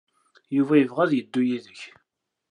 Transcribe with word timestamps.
Yuba 0.55 0.73
yebɣa 0.79 1.01
ad 1.03 1.11
yeddu 1.13 1.41
yid-k. 1.47 1.81